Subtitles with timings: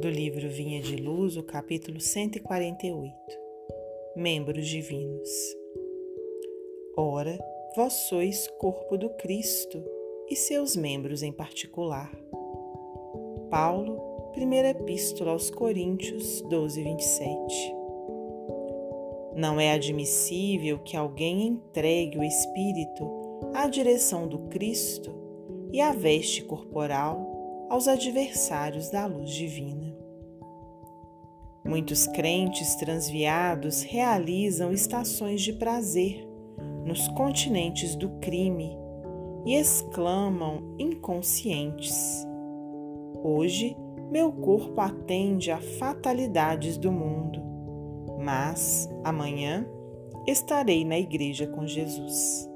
[0.00, 3.12] do livro Vinha de Luz, o capítulo 148
[4.14, 5.28] Membros Divinos.
[6.96, 7.36] Ora,
[7.74, 9.82] vós sois corpo do Cristo
[10.30, 12.12] e seus membros em particular.
[13.50, 17.74] Paulo, primeira epístola aos Coríntios 12, 27.
[19.34, 23.10] Não é admissível que alguém entregue o Espírito
[23.52, 25.12] à direção do Cristo
[25.72, 29.87] e a veste corporal aos adversários da luz divina.
[31.68, 36.26] Muitos crentes transviados realizam estações de prazer
[36.86, 38.74] nos continentes do crime
[39.44, 42.26] e exclamam inconscientes:
[43.22, 43.76] Hoje
[44.10, 47.42] meu corpo atende a fatalidades do mundo,
[48.18, 49.68] mas amanhã
[50.26, 52.48] estarei na igreja com Jesus.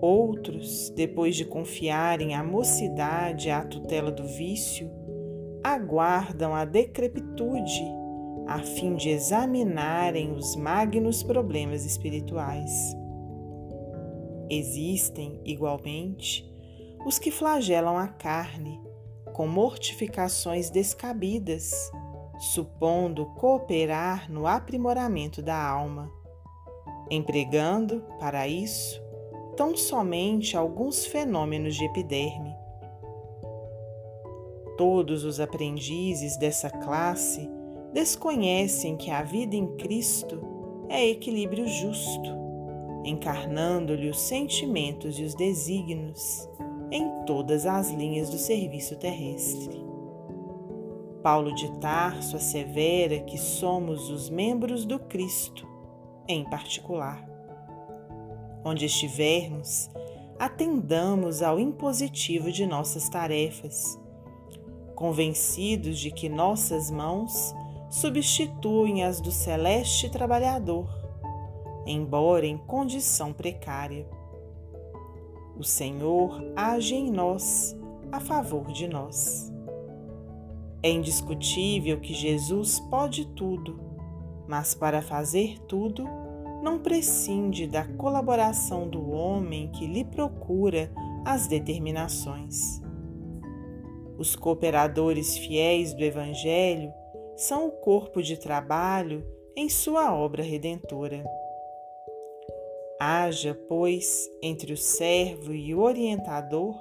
[0.00, 4.88] Outros, depois de confiarem a mocidade à tutela do vício,
[5.74, 7.82] aguardam a decrepitude
[8.46, 12.72] a fim de examinarem os magnos problemas espirituais.
[14.50, 16.50] Existem, igualmente,
[17.04, 18.80] os que flagelam a carne
[19.34, 21.70] com mortificações descabidas,
[22.38, 26.10] supondo cooperar no aprimoramento da alma,
[27.10, 29.00] empregando, para isso,
[29.56, 32.57] tão somente alguns fenômenos de epiderme.
[34.78, 37.46] Todos os aprendizes dessa classe
[37.92, 40.40] desconhecem que a vida em Cristo
[40.88, 42.30] é equilíbrio justo,
[43.04, 46.48] encarnando-lhe os sentimentos e os desígnios
[46.90, 49.84] em todas as linhas do serviço terrestre.
[51.22, 55.68] Paulo de Tarso assevera que somos os membros do Cristo,
[56.26, 57.28] em particular
[58.64, 59.90] onde estivermos,
[60.38, 63.98] atendamos ao impositivo de nossas tarefas,
[64.98, 67.54] convencidos de que nossas mãos
[67.88, 70.88] substituem as do celeste trabalhador,
[71.86, 74.08] embora em condição precária.
[75.56, 77.78] O Senhor age em nós
[78.10, 79.52] a favor de nós.
[80.82, 83.78] É indiscutível que Jesus pode tudo,
[84.48, 86.08] mas para fazer tudo,
[86.60, 90.90] não prescinde da colaboração do homem que lhe procura
[91.24, 92.87] as determinações.
[94.18, 96.92] Os cooperadores fiéis do Evangelho
[97.36, 99.24] são o corpo de trabalho
[99.56, 101.24] em sua obra redentora.
[103.00, 106.74] Haja, pois, entre o servo e o orientador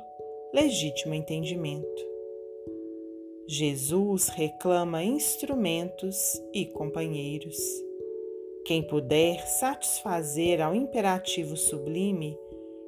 [0.52, 2.08] legítimo entendimento.
[3.48, 7.56] Jesus reclama instrumentos e companheiros.
[8.66, 12.36] Quem puder satisfazer ao imperativo sublime,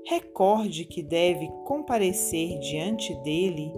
[0.07, 3.71] recorde que deve comparecer diante dele,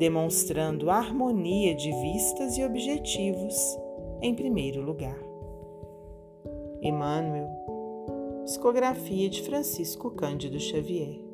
[0.00, 3.54] demonstrando harmonia de vistas e objetivos,
[4.22, 5.18] em primeiro lugar.
[6.80, 7.46] Emmanuel,
[8.46, 11.29] psicografia de Francisco Cândido Xavier.